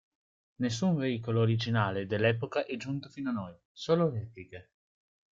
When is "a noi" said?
3.29-3.53